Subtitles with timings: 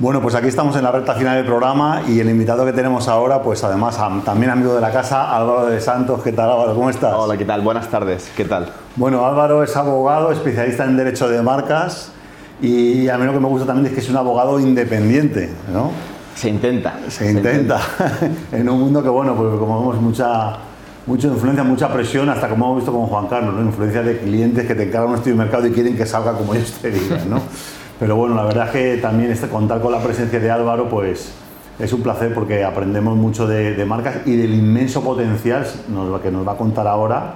[0.00, 3.08] Bueno, pues aquí estamos en la recta final del programa y el invitado que tenemos
[3.08, 6.22] ahora, pues además también amigo de la casa, Álvaro de Santos.
[6.22, 6.72] ¿Qué tal Álvaro?
[6.76, 7.14] ¿Cómo estás?
[7.16, 7.62] Hola, ¿qué tal?
[7.62, 8.30] Buenas tardes.
[8.36, 8.68] ¿Qué tal?
[8.94, 12.12] Bueno, Álvaro es abogado, especialista en derecho de marcas
[12.62, 15.90] y a mí lo que me gusta también es que es un abogado independiente, ¿no?
[16.36, 16.94] Se intenta.
[17.08, 17.80] Se, intenta.
[18.52, 20.58] en un mundo que, bueno, pues como vemos mucha,
[21.06, 23.62] mucha influencia, mucha presión, hasta como hemos visto con Juan Carlos, ¿no?
[23.62, 26.54] influencia de clientes que te encargan un estudio de mercado y quieren que salga como
[26.54, 27.42] ellos te digan, ¿no?
[27.98, 31.32] Pero bueno, la verdad es que también este, contar con la presencia de Álvaro, pues
[31.78, 35.66] es un placer porque aprendemos mucho de, marcas y del inmenso potencial
[36.22, 37.34] que nos va a contar ahora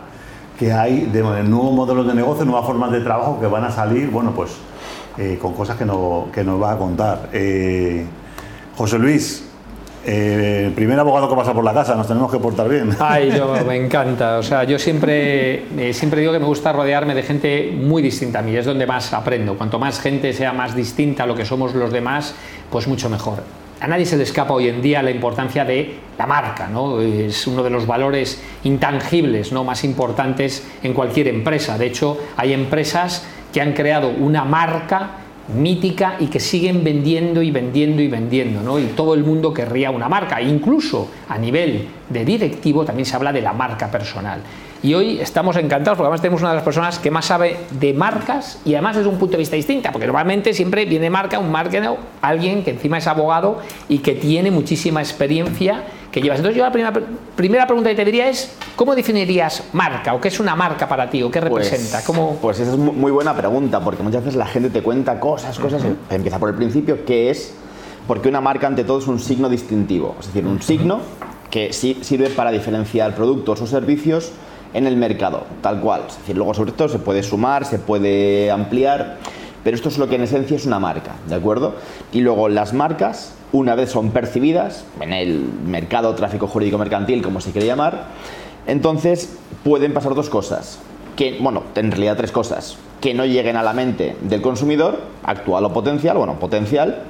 [0.58, 4.10] que hay de, nuevos modelos de negocio, nuevas formas de trabajo que van a salir,
[4.10, 4.52] bueno, pues
[5.18, 7.30] eh, con cosas que, no, que, nos va a contar.
[7.32, 8.06] Eh,
[8.76, 9.44] José Luis,
[10.04, 12.90] eh, el primer abogado que pasa por la casa, nos tenemos que portar bien.
[12.98, 14.38] Ay, yo, me encanta.
[14.38, 18.40] O sea, yo siempre, eh, siempre digo que me gusta rodearme de gente muy distinta
[18.40, 19.56] a mí, es donde más aprendo.
[19.56, 22.34] Cuanto más gente sea más distinta a lo que somos los demás,
[22.70, 23.42] pues mucho mejor.
[23.80, 27.00] A nadie se le escapa hoy en día la importancia de la marca, ¿no?
[27.00, 29.64] Es uno de los valores intangibles ¿no?
[29.64, 31.76] más importantes en cualquier empresa.
[31.76, 37.50] De hecho, hay empresas que han creado una marca mítica y que siguen vendiendo y
[37.50, 38.78] vendiendo y vendiendo, ¿no?
[38.78, 43.32] Y todo el mundo querría una marca, incluso a nivel de directivo también se habla
[43.32, 44.40] de la marca personal.
[44.84, 47.94] Y hoy estamos encantados porque además tenemos una de las personas que más sabe de
[47.94, 51.52] marcas y además desde un punto de vista distinto, porque normalmente siempre viene marca, un
[51.52, 51.88] marketer,
[52.20, 56.38] alguien que encima es abogado y que tiene muchísima experiencia que llevas.
[56.38, 56.92] Entonces yo la primera,
[57.34, 61.08] primera pregunta que te diría es, ¿cómo definirías marca o qué es una marca para
[61.08, 62.04] ti o qué pues, representa?
[62.04, 62.36] ¿Cómo...
[62.40, 65.82] Pues esa es muy buena pregunta porque muchas veces la gente te cuenta cosas, cosas,
[66.10, 67.54] empieza por el principio, ¿qué es?
[68.06, 71.00] Porque una marca ante todo es un signo distintivo, es decir, un signo
[71.50, 74.32] que sí sirve para diferenciar productos o servicios
[74.74, 76.02] en el mercado, tal cual.
[76.08, 79.18] Es decir, luego sobre todo se puede sumar, se puede ampliar,
[79.64, 81.74] pero esto es lo que en esencia es una marca, ¿de acuerdo?
[82.12, 87.40] Y luego las marcas, una vez son percibidas en el mercado tráfico jurídico mercantil, como
[87.40, 88.06] se quiere llamar,
[88.66, 90.78] entonces pueden pasar dos cosas.
[91.16, 92.78] Que, bueno, en realidad tres cosas.
[93.00, 97.02] Que no lleguen a la mente del consumidor, actual o potencial, bueno, potencial,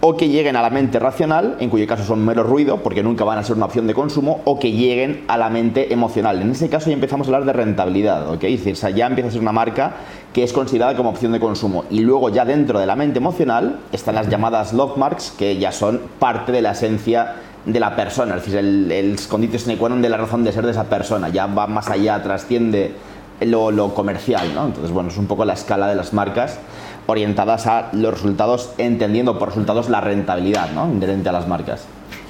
[0.00, 3.24] o que lleguen a la mente racional, en cuyo caso son mero ruido, porque nunca
[3.24, 6.40] van a ser una opción de consumo, o que lleguen a la mente emocional.
[6.40, 8.44] En ese caso ya empezamos a hablar de rentabilidad, ¿ok?
[8.44, 9.94] Es decir, ya empieza a ser una marca
[10.32, 11.84] que es considerada como opción de consumo.
[11.90, 15.72] Y luego ya dentro de la mente emocional están las llamadas love marks, que ya
[15.72, 17.34] son parte de la esencia
[17.64, 20.52] de la persona, es decir, el, el escondite sine qua non de la razón de
[20.52, 22.94] ser de esa persona, ya va más allá, trasciende
[23.40, 24.66] lo, lo comercial, ¿no?
[24.66, 26.60] Entonces, bueno, es un poco la escala de las marcas
[27.08, 30.86] orientadas a los resultados, entendiendo por resultados la rentabilidad ¿no?
[30.90, 31.86] inherente a las marcas.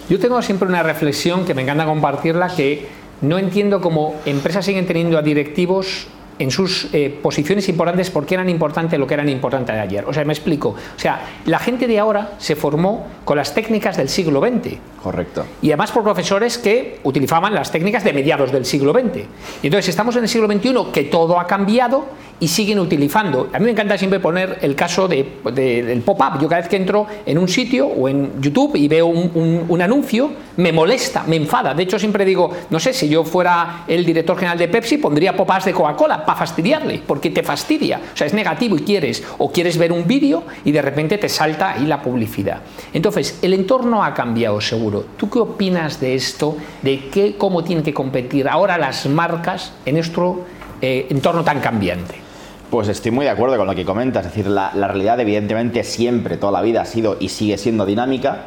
[0.09, 2.87] Yo tengo siempre una reflexión que me encanta compartirla, que
[3.21, 6.07] no entiendo cómo empresas siguen teniendo a directivos
[6.39, 10.05] en sus eh, posiciones importantes porque eran importantes lo que eran importantes de ayer.
[10.07, 10.69] O sea, me explico.
[10.69, 14.77] O sea, la gente de ahora se formó con las técnicas del siglo XX.
[15.03, 15.45] Correcto.
[15.61, 19.25] Y además por profesores que utilizaban las técnicas de mediados del siglo XX.
[19.63, 22.07] Y entonces estamos en el siglo XXI que todo ha cambiado
[22.41, 23.49] y siguen utilizando.
[23.53, 26.41] A mí me encanta siempre poner el caso de, del pop-up.
[26.41, 29.83] Yo cada vez que entro en un sitio o en YouTube y veo un, un,
[29.83, 31.75] anuncio, me molesta, me enfada.
[31.75, 35.37] De hecho, siempre digo, no sé, si yo fuera el director general de Pepsi, pondría
[35.37, 38.01] pop-ups de Coca-Cola para fastidiarle, porque te fastidia.
[38.13, 41.29] O sea, es negativo y quieres, o quieres ver un vídeo y de repente te
[41.29, 42.61] salta ahí la publicidad.
[42.93, 45.05] Entonces, el entorno ha cambiado seguro.
[45.17, 46.57] ¿Tú qué opinas de esto?
[46.83, 50.45] ¿De qué, cómo tienen que competir ahora las marcas en nuestro
[50.81, 52.28] eh, entorno tan cambiante?
[52.71, 56.37] Pues estoy muy de acuerdo con lo que comentas, es decir, la, realidad evidentemente siempre,
[56.37, 58.43] toda la vida ha sido y sigue siendo dinámica,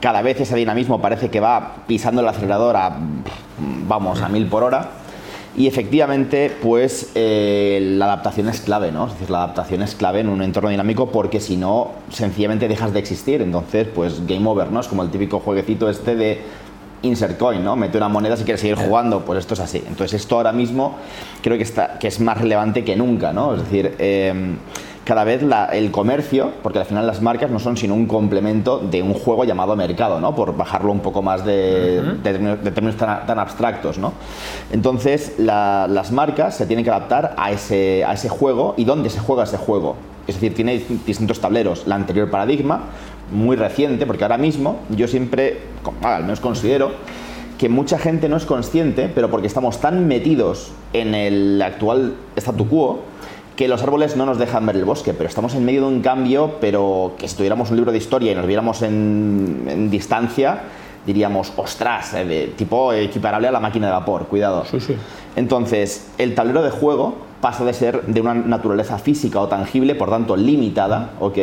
[0.00, 2.96] cada vez ese dinamismo parece que va pisando el acelerador a,
[3.88, 4.90] vamos, a mil por hora,
[5.56, 9.06] y efectivamente, pues eh, la adaptación es clave, ¿no?
[9.06, 12.92] Es decir, la adaptación es clave en un entorno dinámico porque si no, sencillamente dejas
[12.92, 13.40] de existir.
[13.40, 14.80] Entonces, pues game over, ¿no?
[14.80, 16.40] Es como el típico jueguecito este de
[17.04, 17.76] insert coin, ¿no?
[17.76, 19.78] Mete una moneda si quieres seguir jugando, pues esto es así.
[19.86, 20.96] Entonces esto ahora mismo
[21.42, 23.54] creo que, está, que es más relevante que nunca, ¿no?
[23.54, 24.56] Es decir, em,
[25.04, 25.42] cada vez
[25.72, 29.44] el comercio, porque al final las marcas no son sino un complemento de un juego
[29.44, 30.34] llamado mercado, ¿no?
[30.34, 34.14] Por bajarlo un poco más de, términos tan, abstractos, ¿no?
[34.72, 39.20] Entonces las marcas se tienen que adaptar a ese, a ese juego y dónde se
[39.20, 39.96] juega ese juego.
[40.26, 41.86] Es decir, tiene distintos tableros.
[41.86, 42.84] La anterior paradigma,
[43.30, 45.60] muy reciente, porque ahora mismo yo siempre,
[46.02, 46.92] al menos considero,
[47.58, 52.68] que mucha gente no es consciente, pero porque estamos tan metidos en el actual statu
[52.68, 53.02] quo,
[53.56, 56.00] que los árboles no nos dejan ver el bosque, pero estamos en medio de un
[56.00, 60.62] cambio, pero que si tuviéramos un libro de historia y nos viéramos en, distancia,
[61.06, 64.64] diríamos, ostras, eh, de tipo equiparable a la máquina de vapor, cuidado.
[65.36, 70.08] Entonces, el tablero de juego pasa de ser de una naturaleza física o tangible, por
[70.08, 71.38] tanto limitada, ¿ok?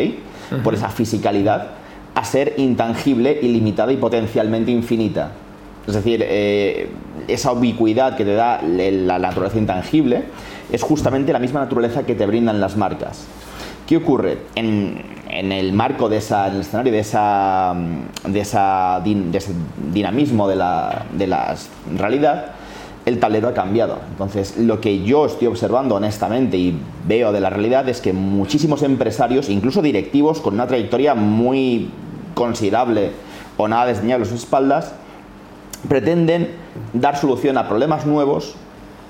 [0.63, 1.67] Por esa fisicalidad,
[2.15, 5.29] a ser intangible, ilimitada y potencialmente infinita.
[5.85, 6.89] Es decir, eh,
[7.27, 10.23] esa ubicuidad que te da la naturaleza intangible
[10.71, 13.27] es justamente la misma naturaleza que te brindan las marcas.
[13.85, 14.39] ¿Qué ocurre?
[14.55, 17.75] En, el marco de esa, en el escenario de, esa,
[18.27, 19.53] de, esa ese
[19.93, 21.55] dinamismo de la, de la
[21.95, 22.55] realidad,
[23.11, 23.99] el tablero ha cambiado.
[24.11, 26.77] Entonces, lo que yo estoy observando honestamente y
[27.07, 31.89] veo de la realidad es que muchísimos empresarios, incluso directivos con una trayectoria muy
[32.33, 33.11] considerable
[33.57, 34.93] o nada desdeñable a sus espaldas,
[35.87, 36.49] pretenden
[36.93, 38.55] dar solución a problemas nuevos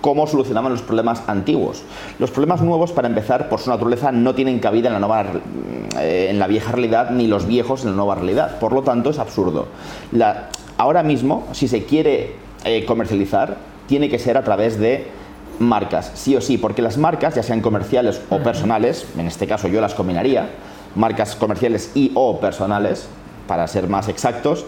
[0.01, 1.83] como solucionaban los problemas antiguos.
[2.19, 5.25] Los problemas nuevos, para empezar, por su naturaleza, no tienen cabida en la, nueva,
[5.99, 8.59] eh, en la vieja realidad ni los viejos en la nueva realidad.
[8.59, 9.67] Por lo tanto, es absurdo.
[10.77, 13.57] ahora mismo, si se quiere eh, comercializar,
[13.91, 15.05] tiene que ser a través de
[15.59, 19.67] marcas, sí o sí, porque las marcas, ya sean comerciales o personales, en este caso
[19.67, 20.47] yo las combinaría,
[20.95, 23.09] marcas comerciales y o personales,
[23.49, 24.63] para ser más exactos,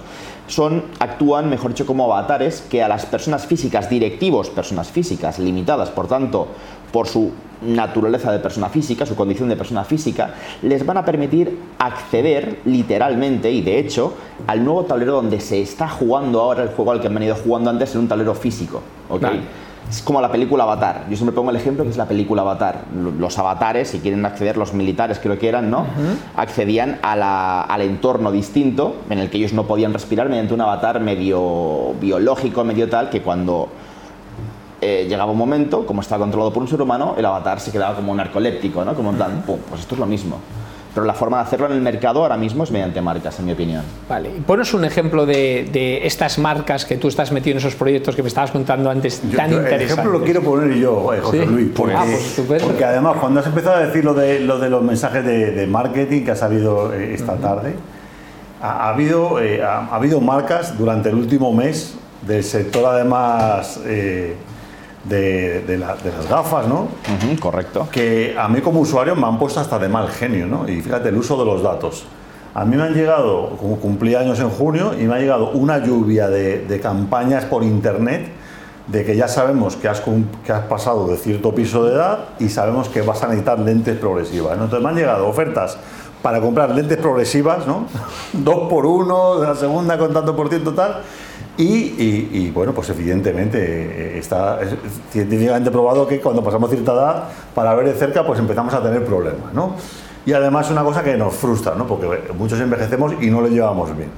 [0.47, 5.89] son, actúan, mejor dicho, como avatares que a las personas físicas, directivos, personas físicas, limitadas,
[5.89, 6.47] por tanto,
[6.91, 7.31] por su
[7.65, 13.51] naturaleza de persona física, su condición de persona física, les van a permitir acceder literalmente
[13.51, 14.13] y de hecho
[14.47, 17.69] al nuevo tablero donde se está jugando ahora el juego al que han venido jugando
[17.69, 18.81] antes en un tablero físico.
[19.89, 21.05] Es como la película Avatar.
[21.09, 22.85] Yo siempre pongo el ejemplo que es la película Avatar.
[23.19, 25.85] Los avatares, si quieren acceder, los militares creo que eran, ¿no?
[26.35, 31.93] Accedían al entorno distinto en el que ellos no podían respirar mediante un avatar medio
[32.01, 33.69] biológico, medio tal, que cuando
[34.81, 37.95] eh, llegaba un momento, como estaba controlado por un ser humano, el avatar se quedaba
[37.95, 38.95] como un narcoléptico, ¿no?
[38.95, 40.39] Como un plan, pues esto es lo mismo.
[40.93, 43.53] Pero la forma de hacerlo en el mercado ahora mismo es mediante marcas, en mi
[43.53, 43.83] opinión.
[44.07, 48.15] Vale, y ponos un ejemplo de, estas marcas que tú estás metido en esos proyectos
[48.15, 49.71] que me estabas contando antes, tan interesantes.
[49.71, 53.39] El ejemplo lo quiero poner yo, eh, José Luis, porque, ah, pues porque, además cuando
[53.39, 56.93] has empezado a decir lo de, lo de los mensajes de, marketing que ha salido
[56.93, 57.73] eh, esta tarde,
[58.61, 61.95] ha, habido, ha, habido marcas durante el último mes
[62.27, 63.79] del sector además
[65.03, 66.87] de, las gafas, ¿no?
[67.39, 67.87] correcto.
[67.91, 70.67] Que a mí como usuario me han puesto hasta de mal genio, ¿no?
[70.67, 72.05] Y fíjate, el uso de los datos.
[72.53, 75.79] A mí me han llegado, como cumplí años en junio, y me ha llegado una
[75.79, 78.31] lluvia de, campañas por internet
[78.87, 80.03] de que ya sabemos que has,
[80.45, 83.97] que has pasado de cierto piso de edad y sabemos que vas a necesitar lentes
[83.97, 84.53] progresivas.
[84.53, 85.77] Entonces me han llegado ofertas
[86.21, 87.87] para comprar lentes progresivas, ¿no?
[88.33, 91.01] Dos por uno, de la segunda con tanto por ciento tal
[91.57, 94.59] y, bueno, pues evidentemente eh, está
[95.11, 97.23] científicamente probado que cuando pasamos cierta edad,
[97.53, 99.75] para ver de cerca, pues empezamos a tener problemas, ¿no?
[100.25, 101.85] Y además una cosa que nos frustra, ¿no?
[101.85, 102.07] Porque
[102.37, 104.09] muchos envejecemos y no lo llevamos bien.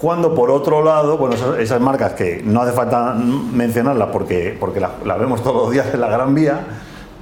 [0.00, 5.18] Cuando por otro lado, bueno, esas, marcas que no hace falta mencionarlas porque, porque las
[5.18, 6.60] vemos todos los días en la Gran Vía,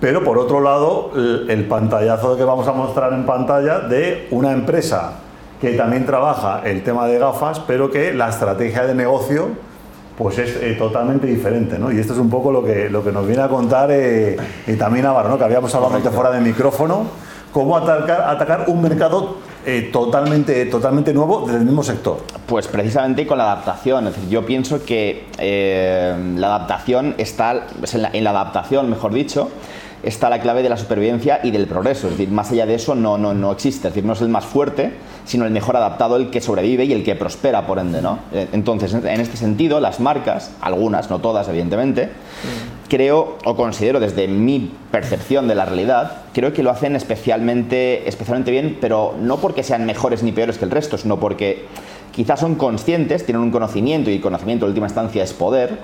[0.00, 1.12] pero por otro lado,
[1.48, 5.12] el pantallazo que vamos a mostrar en pantalla de una empresa
[5.62, 9.50] que también trabaja el tema de gafas, pero que la estrategia de negocio
[10.18, 11.92] pues es eh, totalmente diferente, ¿no?
[11.92, 14.36] Y esto es un poco lo que, lo que nos viene a contar eh,
[14.76, 15.38] también Navarro, ¿no?
[15.38, 17.04] Que habíamos hablado antes fuera de micrófono,
[17.52, 22.18] cómo atacar, atacar un mercado eh, totalmente, totalmente nuevo del mismo sector.
[22.44, 24.08] Pues precisamente con la adaptación.
[24.08, 29.48] Es decir, yo pienso que la adaptación está, en la, en la adaptación, mejor dicho,
[30.02, 32.08] está la clave de la supervivencia y del progreso.
[32.08, 33.88] Es decir, más allá de eso no, no, no existe.
[33.88, 34.92] Es decir, no es el más fuerte,
[35.24, 38.02] sino el mejor adaptado, el que sobrevive y el que prospera, por ende.
[38.02, 38.18] ¿no?
[38.32, 42.10] Eh, entonces, en este sentido, las marcas, algunas, no todas, evidentemente,
[42.88, 48.50] creo o considero desde mi percepción de la realidad, creo que lo hacen especialmente, especialmente
[48.50, 51.64] bien, pero no porque sean mejores ni peores que el resto, sino porque
[52.12, 55.78] quizás son conscientes, tienen un conocimiento y el conocimiento en última instancia es poder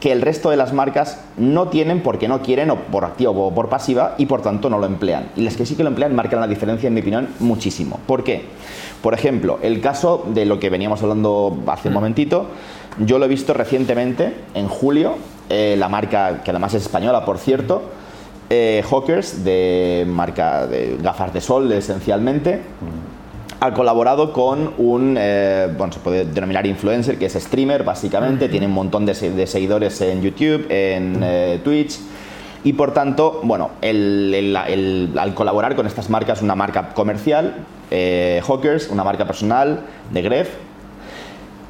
[0.00, 3.54] que el resto de las marcas no tienen porque no quieren o por activa o
[3.54, 5.30] por pasiva y por tanto no lo emplean.
[5.36, 8.00] Y las que sí que lo emplean marcan la diferencia, en mi opinión, muchísimo.
[8.06, 8.46] ¿Por qué?
[9.02, 11.96] Por ejemplo, el caso de lo que veníamos hablando hace un mm.
[11.96, 12.46] momentito,
[12.98, 15.14] yo lo he visto recientemente, en julio,
[15.48, 17.82] eh, la marca, que además es española, por cierto,
[18.48, 22.60] eh, Hawkers, de marca de gafas de sol esencialmente.
[23.62, 28.66] Ha colaborado con un, eh, bueno, se puede denominar influencer, que es streamer básicamente, tiene
[28.66, 31.98] un montón de, seguidores en YouTube, en eh, Twitch.
[32.64, 37.54] Y por tanto, bueno, al colaborar con estas marcas, una marca comercial,
[37.90, 40.48] eh, Hawkers, una marca personal de Gref,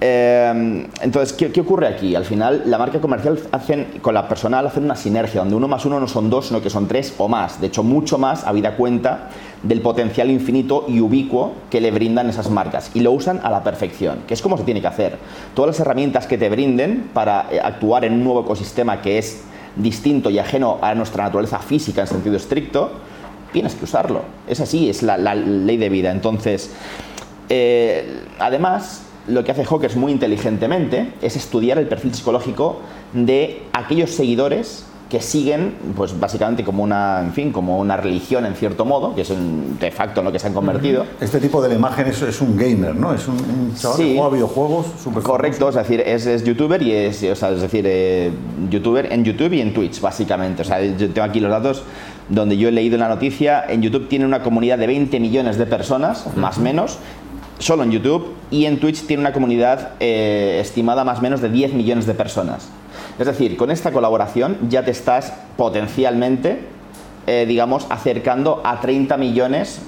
[0.03, 2.15] eh, entonces, ¿qué, ocurre aquí?
[2.15, 5.85] Al final, la marca comercial hacen, con la personal hacen una sinergia, donde uno más
[5.85, 7.61] uno no son dos, sino que son tres o más.
[7.61, 9.29] De hecho, mucho más, habida cuenta
[9.63, 12.91] del potencial infinito y ubicuo que le brindan esas marcas.
[12.95, 15.19] Y lo usan a la perfección, que es como se tiene que hacer.
[15.55, 19.43] Todas las herramientas que te brinden para eh, actuar en un nuevo ecosistema que es
[19.77, 22.91] distinto y ajeno a nuestra naturaleza física en sentido estricto,
[23.53, 24.23] tienes que usarlo.
[24.49, 26.11] Es así, es la, ley de vida.
[26.11, 26.71] Entonces,
[27.53, 32.79] Eh, además, lo que hace Hawkers muy inteligentemente es estudiar el perfil psicológico
[33.13, 38.55] de aquellos seguidores que siguen, pues básicamente como una, en fin, como una religión en
[38.55, 41.05] cierto modo, que es un, de facto en lo que se han convertido.
[41.21, 43.13] Este tipo de la imagen es, es un gamer, ¿no?
[43.13, 44.05] Es un, un chaval Sí.
[44.05, 47.61] que juega videojuegos súper Correcto, es decir, es, es youtuber y es, o sea, es
[47.61, 48.31] decir, eh,
[48.71, 50.63] youtuber en YouTube y en Twitch, básicamente.
[50.63, 51.83] O sea, yo tengo aquí los datos
[52.29, 55.59] donde yo he leído en la noticia, en YouTube tiene una comunidad de 20 millones
[55.59, 56.99] de personas, más o menos,
[57.59, 61.49] solo en YouTube, y en Twitch tiene una comunidad eh, estimada más o menos de
[61.49, 62.69] 10 millones de personas.
[63.21, 66.61] Es decir, con esta colaboración ya te estás potencialmente,
[67.27, 69.83] eh, digamos, acercando a 30 millones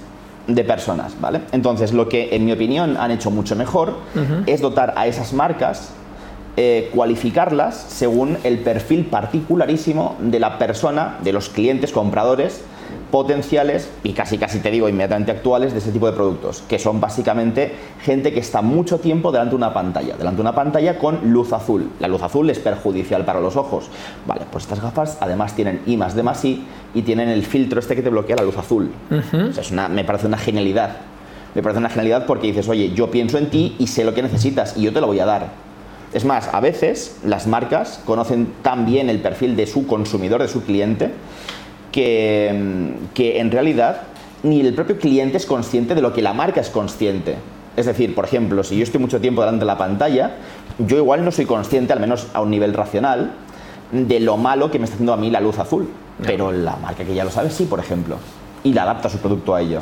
[0.46, 1.40] de personas, ¿vale?
[1.50, 3.96] Entonces, lo que en mi opinión han hecho mucho mejor
[4.44, 5.92] es dotar a esas marcas,
[6.58, 12.62] eh, cualificarlas según el perfil particularísimo de la persona, de los clientes compradores
[13.11, 17.00] potenciales y casi casi te digo inmediatamente actuales de ese tipo de productos, que son
[17.00, 17.72] básicamente
[18.02, 21.52] gente que está mucho tiempo delante de una pantalla, delante de una pantalla con luz
[21.52, 21.90] azul.
[22.00, 23.88] La luz azul es perjudicial para los ojos.
[24.26, 27.80] Vale, pues estas gafas además tienen I más D más I y tienen el filtro
[27.80, 28.90] este que te bloquea la luz azul.
[29.11, 30.96] O sea, es una, me parece una genialidad.
[31.54, 34.22] Me parece una genialidad porque dices, oye, yo pienso en ti y sé lo que
[34.22, 35.49] necesitas y yo te lo voy a dar.
[36.12, 40.49] Es más, a veces las marcas conocen tan bien el perfil de su consumidor, de
[40.49, 41.11] su cliente,
[41.92, 44.02] que, que en realidad
[44.42, 47.37] ni el propio cliente es consciente de lo que la marca es consciente.
[47.76, 50.32] Es decir, por ejemplo, si yo estoy mucho tiempo delante de la pantalla,
[50.78, 53.32] yo igual no soy consciente, al menos a un nivel racional,
[53.92, 55.88] de lo malo que me está haciendo a mí la luz azul.
[56.25, 58.16] Pero la marca que ya lo sabe, sí, por ejemplo.
[58.64, 59.78] Y le adapta su producto a ello.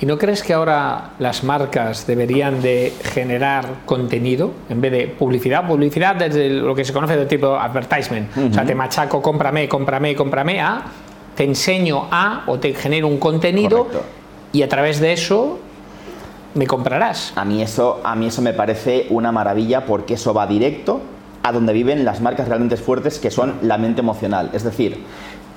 [0.00, 5.66] ¿Y no crees que ahora las marcas deberían de generar contenido en vez de publicidad?
[5.66, 8.30] Publicidad desde lo que se conoce de tipo advertisement.
[8.36, 10.82] O sea, te machaco, cómprame, cómprame, cómprame a,
[11.36, 14.02] te enseño a o te genero un contenido Correcto.
[14.52, 15.58] y a través de eso
[16.54, 17.32] me comprarás.
[17.36, 21.00] A mí eso, a mí eso me parece una maravilla porque eso va directo
[21.42, 24.50] a donde viven las marcas realmente fuertes que son la mente emocional.
[24.54, 25.04] Es decir,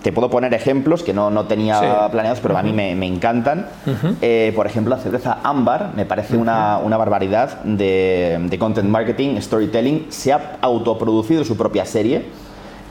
[0.03, 1.85] te puedo poner ejemplos que no, no tenía Sí.
[2.11, 3.67] planeados, pero a mí me, me encantan.
[4.21, 9.39] Eh, por ejemplo, la cerveza Ámbar me parece una, una barbaridad de, de content marketing,
[9.41, 10.05] storytelling.
[10.09, 12.25] Se ha autoproducido su propia serie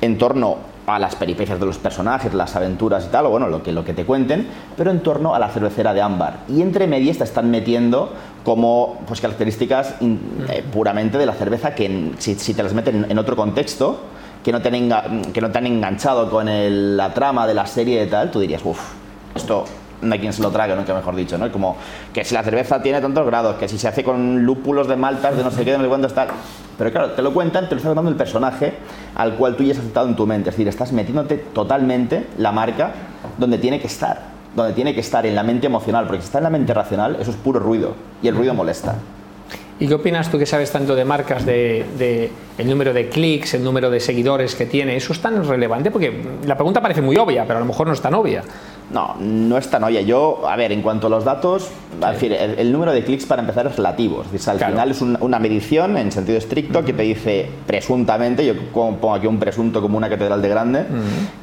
[0.00, 0.56] en torno
[0.88, 3.84] a las peripecias de los personajes, las aventuras y tal, o bueno, lo que, lo
[3.84, 6.38] que te cuenten, pero en torno a la cervecera de ámbar.
[6.48, 8.12] Y entre medias te están metiendo
[8.44, 12.72] como pues, características in- eh, puramente de la cerveza que en- si, si te las
[12.72, 13.98] meten en otro contexto,
[14.42, 17.66] que no te han, que no te han enganchado con el- la trama de la
[17.66, 18.80] serie y tal, tú dirías, uff,
[19.34, 19.64] esto
[20.02, 21.50] no hay quien se lo trague, nunca mejor dicho, ¿no?
[21.50, 21.76] Como
[22.12, 25.36] que si la cerveza tiene tantos grados, que si se hace con lúpulos de maltas,
[25.36, 26.26] de no sé qué, de no sé cuánto está.
[26.76, 28.74] Pero claro, te lo cuentan, te lo está contando el personaje
[29.16, 30.50] al cual tú ya has aceptado en tu mente.
[30.50, 32.92] Es decir, estás metiéndote totalmente la marca
[33.36, 34.38] donde tiene que estar.
[34.54, 36.06] Donde tiene que estar, en la mente emocional.
[36.06, 37.94] Porque si está en la mente racional, eso es puro ruido.
[38.22, 38.94] Y el ruido molesta.
[39.80, 43.54] ¿Y qué opinas tú que sabes tanto de marcas, de, de el número de clics,
[43.54, 44.96] el número de seguidores que tiene?
[44.96, 45.92] ¿Eso es tan relevante?
[45.92, 46.12] Porque
[46.44, 48.42] la pregunta parece muy obvia, pero a lo mejor no es tan obvia.
[48.90, 50.00] No, no es tan olla.
[50.00, 51.68] Yo, a ver, en cuanto a los datos,
[52.02, 54.22] es decir, el, el número de clics para empezar es relativo.
[54.22, 54.72] Es decir, al Claro.
[54.72, 59.26] final es un- una medición en sentido estricto que te dice presuntamente, yo pongo aquí
[59.26, 60.86] un presunto como una catedral de grande,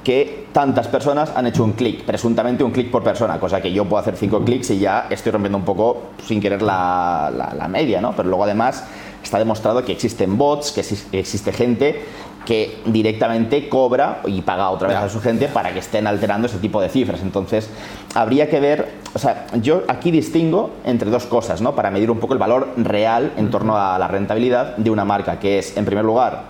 [0.03, 3.85] que tantas personas han hecho un clic, presuntamente un clic por persona, cosa que yo
[3.85, 7.67] puedo hacer cinco clics y ya estoy rompiendo un poco sin querer la, la- la
[7.67, 8.13] media, ¿no?
[8.15, 8.83] Pero luego además
[9.23, 10.81] está demostrado que existen bots, que
[11.19, 12.01] existe gente
[12.45, 16.59] que directamente cobra y paga otra vez a su gente para que estén alterando ese
[16.59, 17.21] tipo de cifras.
[17.21, 17.69] Entonces,
[18.13, 21.75] habría que ver, o sea, yo aquí distingo entre dos cosas, ¿no?
[21.75, 25.39] Para medir un poco el valor real en torno a la rentabilidad de una marca,
[25.39, 26.43] que es, en primer lugar,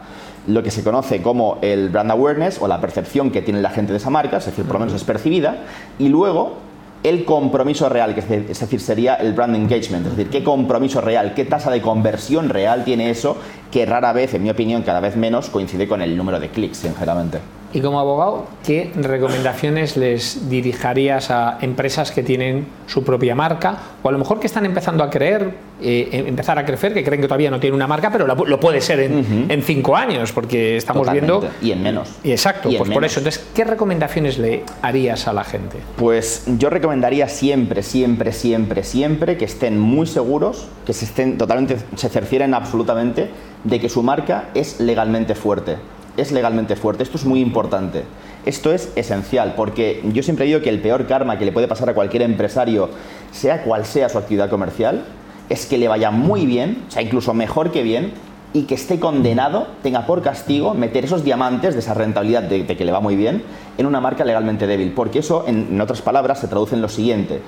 [0.47, 3.91] lo que se conoce como el brand awareness o la percepción que tiene la gente
[3.93, 5.57] de esa marca, es decir, por lo menos es percibida,
[5.97, 6.57] y luego
[7.03, 10.43] el compromiso real, que es de- es decir, sería el brand engagement, es decir, qué
[10.43, 13.37] compromiso real, qué tasa de conversión real tiene eso,
[13.71, 16.77] que rara vez, en mi opinión, cada vez menos coincide con el número de clics,
[16.77, 17.39] sinceramente.
[17.73, 24.07] Y como abogado, ¿qué recomendaciones les dirigirías a empresas que tienen su propia marca o
[24.07, 27.19] a lo mejor que están empezando a creer, eh, em- empezar a crecer, que creen
[27.21, 30.77] que todavía no tienen una marca, pero lo puede ser en, en cinco años, porque
[30.77, 31.45] estamos viendo...
[31.61, 32.13] Y en menos.
[32.23, 33.19] Y exacto, Y pues por eso.
[33.19, 35.77] Entonces, ¿qué recomendaciones le harías a la gente?
[35.97, 41.75] Pues yo recomendaría siempre, siempre, siempre, siempre que estén muy seguros, que se estén totalmente,
[41.97, 43.31] se cercioren absolutamente
[43.65, 45.77] de que su marca es legalmente fuerte.
[46.15, 47.03] Es legalmente fuerte.
[47.03, 48.03] Esto es muy importante.
[48.45, 51.89] Esto es esencial porque yo siempre digo que el peor karma que le puede pasar
[51.89, 52.89] a cualquier empresario,
[53.31, 55.03] sea cual sea su actividad comercial,
[55.49, 58.13] es que le vaya muy bien, o sea, incluso mejor que bien,
[58.53, 62.85] y que esté condenado, tenga por castigo meter esos diamantes de esa rentabilidad de, que
[62.85, 63.43] le va muy bien
[63.77, 64.93] en una marca legalmente débil.
[64.93, 67.41] Porque eso, en otras palabras, se traduce en lo siguiente.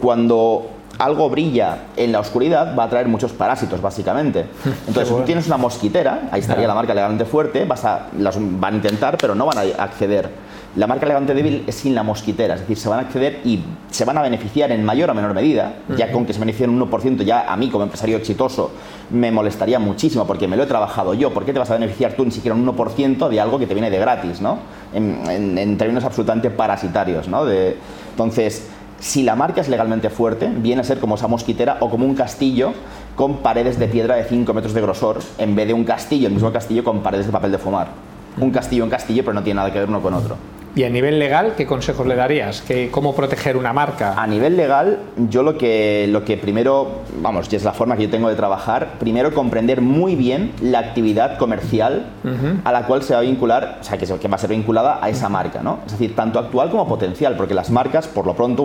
[0.00, 4.46] Cuando algo brilla en la oscuridad, va a traer muchos parásitos, básicamente.
[4.86, 8.74] Entonces, tú tienes una mosquitera, ahí estaría la marca legalmente fuerte, vas a, las van
[8.74, 10.30] a intentar, pero no van a acceder.
[10.74, 13.62] La marca legalmente débil es sin la mosquitera, es decir, se van a acceder y
[13.90, 16.90] se van a beneficiar en mayor o menor medida, ya con que se beneficien un
[16.90, 18.70] 1%, ya a mí como empresario exitoso
[19.10, 21.30] me molestaría muchísimo porque me lo he trabajado yo.
[21.30, 23.74] ¿Por qué te vas a beneficiar tú ni siquiera un 1% de algo que te
[23.74, 24.60] viene de gratis, ¿no?
[24.94, 27.44] En, términos absolutamente parasitarios, ¿no?
[27.44, 27.76] De,
[28.10, 28.68] entonces,
[29.02, 32.14] si la marca es legalmente fuerte, viene a ser como esa mosquitera o como un
[32.14, 32.72] castillo
[33.16, 36.34] con paredes de piedra de 5 metros de grosor, en vez de un castillo, el
[36.34, 38.11] mismo castillo con paredes de papel de fumar.
[38.40, 40.36] Un castillo, un castillo, pero no tiene nada que ver uno con otro.
[40.74, 42.62] Y a nivel legal, ¿qué consejos le darías?
[42.62, 44.14] ¿Qué, ¿Cómo proteger una marca?
[44.16, 48.04] A nivel legal, yo lo que, lo que primero, vamos, y es la forma que
[48.04, 52.06] yo tengo de trabajar, primero comprender muy bien la actividad comercial
[52.64, 54.98] a la cual se va a vincular, o sea, que, que, va a ser vinculada
[55.02, 55.80] a esa marca, ¿no?
[55.84, 58.64] Es decir, tanto actual como potencial, porque las marcas, por lo pronto,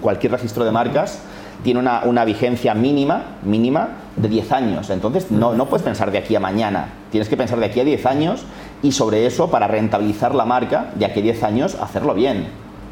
[0.00, 1.20] cualquier registro de marcas
[1.62, 4.88] tiene una, una, vigencia mínima, mínima de 10 años.
[4.88, 7.84] Entonces, no, no puedes pensar de aquí a mañana, tienes que pensar de aquí a
[7.84, 8.46] 10 años
[8.86, 12.46] y sobre eso, para rentabilizar la marca, de aquí a 10 años, hacerlo bien.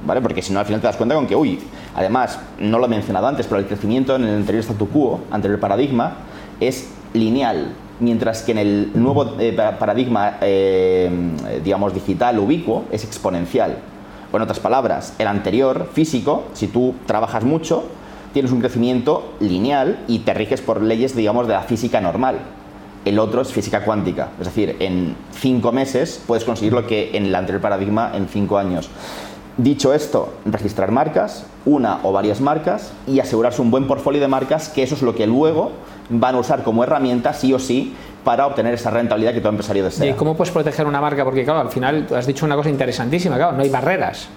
[0.04, 0.20] ¿Vale?
[0.20, 1.60] Porque si no, al final te das cuenta con que, uy,
[1.94, 5.60] además, no lo he mencionado antes, pero el crecimiento en el anterior statu quo, anterior
[5.60, 6.16] paradigma,
[6.58, 7.68] es lineal,
[8.00, 11.08] mientras que en el nuevo eh, paradigma, eh,
[11.62, 13.78] digamos, digital, ubicuo, es exponencial.
[14.32, 17.84] O en otras palabras, el anterior, físico, si tú trabajas mucho,
[18.32, 22.40] tienes un crecimiento lineal y te riges por leyes, digamos, de la física normal
[23.04, 24.30] el otro es física cuántica.
[24.38, 28.58] Es decir, en cinco meses puedes conseguir lo que en el anterior paradigma en cinco
[28.58, 28.88] años.
[29.56, 34.68] Dicho esto, registrar marcas, una o varias marcas, y asegurarse un buen portfolio de marcas,
[34.68, 35.70] que eso es lo que luego
[36.10, 37.94] van a usar como herramienta, sí o sí,
[38.24, 40.10] para obtener esa rentabilidad que todo empresario desea.
[40.10, 41.24] ¿Y cómo puedes proteger una marca?
[41.24, 44.28] Porque, claro, al final has dicho una cosa interesantísima, claro, no hay barreras.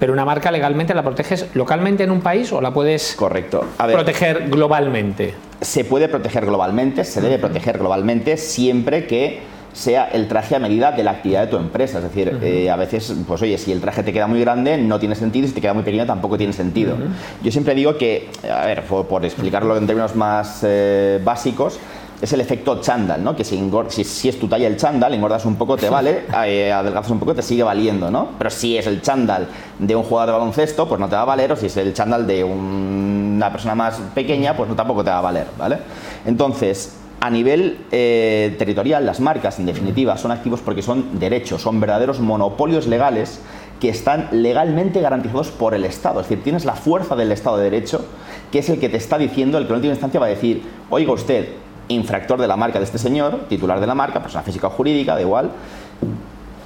[0.00, 3.64] Pero una marca legalmente la proteges localmente en un país o la puedes Correcto.
[3.76, 5.34] proteger globalmente.
[5.60, 9.40] Se puede proteger globalmente, se debe proteger globalmente siempre que
[9.72, 11.98] sea el traje a medida de la actividad de tu empresa.
[11.98, 14.98] Es decir, eh, a veces, pues oye, si el traje te queda muy grande, no
[14.98, 16.96] tiene sentido, y si te queda muy pequeño, tampoco tiene sentido.
[17.42, 21.78] Yo siempre digo que, a ver, por, explicarlo en términos más eh, básicos,
[22.20, 23.34] es el efecto chándal, ¿no?
[23.34, 23.58] Que si,
[24.04, 27.34] si, es tu talla el chándal, engordas un poco, te vale, eh, adelgazas un poco,
[27.34, 28.28] te sigue valiendo, ¿no?
[28.38, 31.26] Pero si es el chándal de un jugador de baloncesto, pues no te va a
[31.26, 35.10] valer, o si es el chándal de una persona más pequeña, pues no, tampoco te
[35.10, 35.78] va a valer, ¿vale?
[36.26, 41.80] Entonces, a nivel eh, territorial, las marcas, en definitiva, son activos porque son derechos, son
[41.80, 43.40] verdaderos monopolios legales
[43.78, 46.20] que están legalmente garantizados por el Estado.
[46.20, 48.04] Es decir, tienes la fuerza del Estado de Derecho,
[48.52, 50.62] que es el que te está diciendo, el que en última instancia va a decir,
[50.90, 51.48] oiga usted,
[51.90, 55.14] infractor de la marca de este señor, titular de la marca, persona física o jurídica,
[55.14, 55.50] da igual,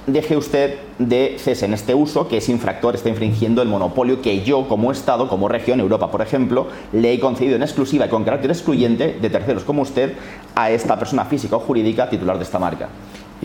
[0.07, 4.43] deje usted de cese en este uso que ese infractor está infringiendo el monopolio que
[4.43, 8.23] yo como Estado, como región, Europa por ejemplo, le he concedido en exclusiva y con
[8.23, 10.13] carácter excluyente de terceros como usted
[10.55, 12.89] a esta persona física o jurídica titular de esta marca.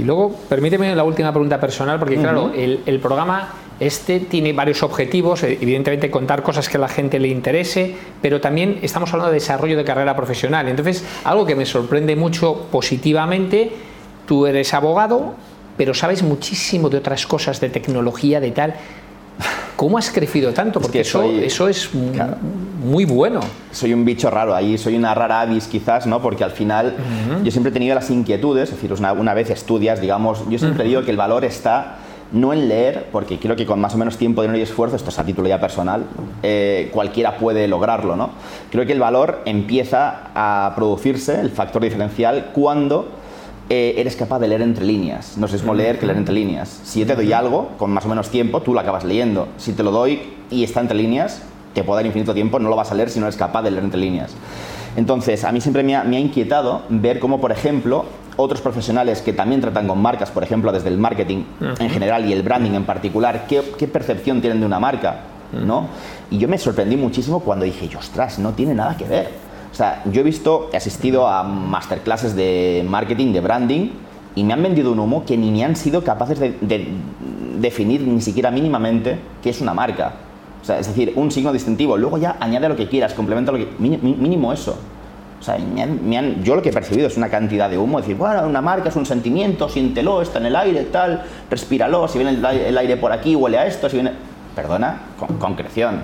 [0.01, 4.83] Y luego, permíteme la última pregunta personal, porque claro, el, el programa este tiene varios
[4.83, 9.31] objetivos, eh, evidentemente contar cosas que a la gente le interese, pero también estamos hablando
[9.31, 10.69] de desarrollo de carrera profesional.
[10.69, 13.73] Entonces, algo que me sorprende mucho positivamente,
[14.25, 15.35] tú eres abogado,
[15.77, 18.75] pero sabes muchísimo de otras cosas, de tecnología, de tal.
[19.77, 20.81] ¿Cómo has crecido tanto?
[20.81, 21.91] Porque eso, eso, es
[22.81, 23.41] muy bueno.
[23.73, 26.21] Soy un bicho raro ahí, soy una rara avis quizás, ¿no?
[26.21, 26.97] Porque al final
[27.45, 31.03] yo siempre he tenido las inquietudes, es decir, una, vez estudias, digamos, yo siempre digo
[31.03, 31.99] que el valor está
[32.33, 35.11] no en leer, porque creo que con más o menos tiempo, dinero y esfuerzo, esto
[35.11, 36.05] es a título ya personal,
[36.45, 38.31] eh, cualquiera puede lograrlo, ¿no?
[38.71, 43.09] Creo que el valor empieza a producirse, el factor diferencial, cuando
[43.69, 45.37] eh, eres capaz de leer entre líneas.
[45.37, 46.81] No es mismo leer que leer entre líneas.
[46.85, 49.49] Si yo te doy algo, con más o menos tiempo, tú lo acabas leyendo.
[49.59, 51.43] Si te lo doy y está entre líneas,
[51.75, 53.71] te puedo dar infinito tiempo, no lo vas a leer si no eres capaz de
[53.71, 54.35] leer entre líneas.
[54.97, 58.07] Entonces, a mí siempre me ha, me ha inquietado ver cómo, por ejemplo,
[58.37, 61.45] otros profesionales que también tratan con marcas, por ejemplo, desde el marketing
[61.79, 65.21] en general y el branding en particular, qué, percepción tienen de una marca,
[65.53, 65.89] ¿no?
[66.31, 69.29] Y yo me sorprendí muchísimo cuando dije, ostras, no tiene nada que ver.
[69.71, 73.91] O sea, yo he visto, he asistido a masterclasses de marketing, de branding,
[74.35, 76.89] y me han vendido un humo que ni me han sido capaces de,
[77.59, 80.15] definir ni siquiera mínimamente qué es una marca.
[80.63, 81.97] O sea, es decir, un signo distintivo.
[81.97, 83.69] Luego ya añade lo que quieras, complementa lo que...
[83.79, 84.77] Mínimo eso.
[85.41, 88.61] O sea, yo lo que he percibido es una cantidad de humo, decir, bueno, una
[88.61, 92.99] marca es un sentimiento, siéntelo, está en el aire, tal, respíralo, si viene el, aire
[92.99, 94.13] por aquí, huele a esto, si viene...
[94.55, 96.01] Perdona, con, concreción.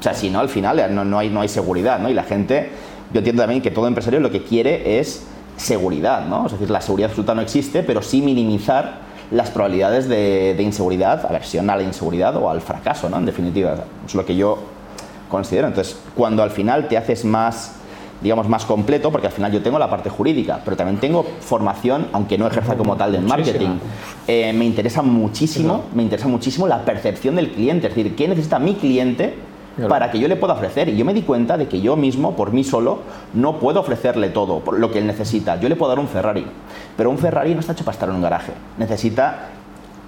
[0.00, 2.08] O sea, si no, al final no, no, hay, no hay seguridad, ¿no?
[2.08, 2.70] Y la gente,
[3.12, 5.24] yo entiendo también que todo empresario lo que quiere es
[5.56, 6.46] seguridad, ¿no?
[6.46, 11.26] Es decir, la seguridad absoluta no existe, pero sí minimizar las probabilidades de, de inseguridad,
[11.26, 13.18] aversión a la inseguridad o al fracaso, ¿no?
[13.18, 13.74] En definitiva,
[14.06, 14.58] es lo que yo
[15.28, 15.66] considero.
[15.66, 17.74] Entonces, cuando al final te haces más
[18.20, 22.08] digamos, más completo, porque al final yo tengo la parte jurídica, pero también tengo formación,
[22.12, 23.78] aunque no ejerza como tal de marketing.
[24.26, 28.58] Eh, me interesa muchísimo, me interesa muchísimo la percepción del cliente, es decir, ¿qué necesita
[28.58, 29.34] mi cliente
[29.88, 30.88] para que yo le pueda ofrecer?
[30.88, 33.00] Y yo me di cuenta de que yo mismo, por mí solo,
[33.34, 35.60] no puedo ofrecerle todo lo que él necesita.
[35.60, 36.46] Yo le puedo dar un Ferrari,
[36.96, 38.52] pero un Ferrari no está hecho para estar en un garaje.
[38.78, 39.48] Necesita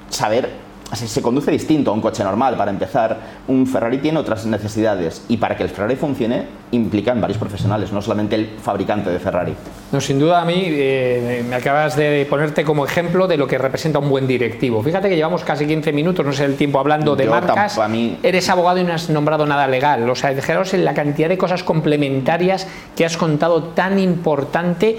[0.08, 0.50] saber
[0.96, 2.56] se conduce distinto a un coche normal.
[2.56, 3.16] Para empezar,
[3.48, 8.00] un Ferrari tiene otras necesidades y para que el Ferrari funcione implican varios profesionales, no
[8.00, 9.54] solamente el fabricante de Ferrari.
[9.92, 13.58] No, sin duda a mí eh, me acabas de ponerte como ejemplo de lo que
[13.58, 14.82] representa un buen directivo.
[14.82, 17.78] Fíjate que llevamos casi 15 minutos, no sé el tiempo, hablando de marcas.
[18.22, 20.08] Eres abogado y no has nombrado nada legal.
[20.08, 24.98] O sea, fijaros en la cantidad de cosas complementarias que has contado tan importante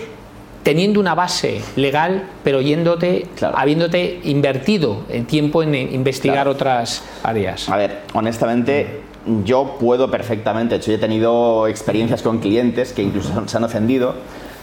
[0.64, 7.68] teniendo una base legal, pero yéndote, habiéndote invertido el tiempo en investigar otras áreas.
[7.70, 9.02] A ver, honestamente,
[9.44, 14.16] yo puedo perfectamente, de hecho, he tenido experiencias con clientes que incluso se han ofendido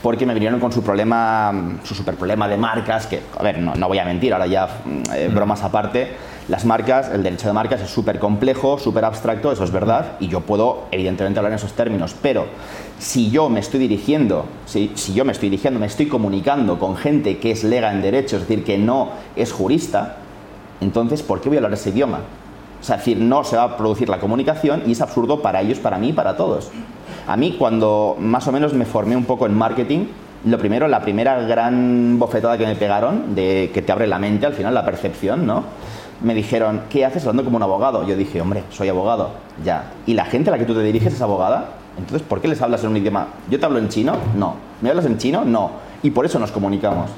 [0.03, 3.75] porque me vinieron con su problema, su super problema de marcas, que, a ver, no,
[3.75, 4.69] no voy a mentir, ahora ya
[5.15, 6.13] eh, bromas aparte,
[6.49, 10.29] las marcas, el derecho de marcas es súper complejo, súper abstracto, eso es verdad, y
[10.29, 12.47] yo puedo evidentemente hablar en esos términos, pero
[12.99, 17.39] si yo me estoy dirigiendo, si, yo me estoy dirigiendo, me estoy comunicando con gente
[17.39, 20.17] que es lega en derecho, es decir, que no es jurista,
[20.81, 22.21] entonces, ¿por qué voy a hablar ese idioma?
[22.81, 25.61] O sea, es decir, no se va a producir la comunicación y es absurdo para
[25.61, 26.71] ellos, para mí, para todos.
[27.27, 30.07] A mí, cuando más o menos me formé un poco en marketing,
[30.45, 34.47] lo primero, la primera gran bofetada que me pegaron, de que te abre la mente
[34.47, 35.65] al final, la percepción, ¿no?
[36.22, 38.07] Me dijeron, ¿qué haces hablando como un abogado?
[38.07, 39.31] Yo dije, hombre, soy abogado,
[39.64, 39.92] ya.
[40.07, 41.70] ¿Y la gente a la que tú te diriges es abogada?
[41.98, 43.28] Entonces, ¿por qué les hablas en un idioma?
[43.50, 44.16] ¿Yo te hablo en chino?
[44.37, 44.54] No.
[44.81, 45.44] ¿Me hablas en chino?
[45.44, 45.70] No.
[46.02, 47.11] Y por eso nos comunicamos.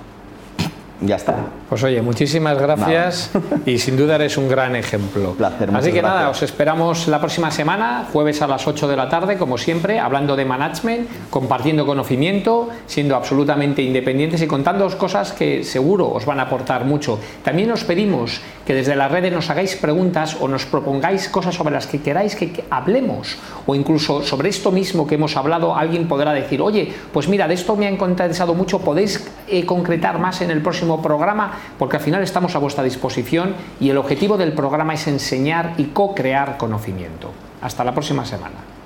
[1.01, 1.35] Ya está.
[1.69, 3.31] Pues oye, muchísimas gracias
[3.65, 5.33] y sin duda eres un gran ejemplo.
[5.33, 9.09] Placer, Así que nada, os esperamos la próxima semana, jueves a las 8 de la
[9.09, 15.65] tarde, como siempre, hablando de management, compartiendo conocimiento, siendo absolutamente independientes y contándoos cosas que
[15.65, 17.19] seguro os van a aportar mucho.
[17.43, 21.75] También os pedimos que desde las redes nos hagáis preguntas o nos propongáis cosas sobre
[21.75, 26.33] las que queráis que hablemos o incluso sobre esto mismo que hemos hablado, alguien podrá
[26.33, 30.51] decir, oye, pues mira, de esto me ha interesado mucho, podéis eh, concretar más en
[30.51, 30.63] el
[30.99, 35.75] programa, porque al final estamos a vuestra disposición y el objetivo del programa es enseñar
[35.77, 37.31] y co-crear conocimiento.
[37.63, 38.80] Hasta la próxima semana.